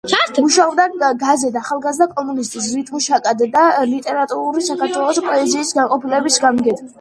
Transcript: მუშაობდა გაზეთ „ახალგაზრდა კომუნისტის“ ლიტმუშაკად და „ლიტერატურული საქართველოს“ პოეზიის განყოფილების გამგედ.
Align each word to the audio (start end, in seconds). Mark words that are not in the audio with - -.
მუშაობდა 0.35 1.09
გაზეთ 1.23 1.59
„ახალგაზრდა 1.59 2.07
კომუნისტის“ 2.13 2.69
ლიტმუშაკად 2.77 3.43
და 3.57 3.67
„ლიტერატურული 3.91 4.65
საქართველოს“ 4.71 5.21
პოეზიის 5.29 5.77
განყოფილების 5.77 6.41
გამგედ. 6.49 6.85